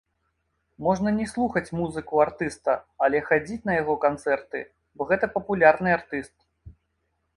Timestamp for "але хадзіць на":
3.07-3.77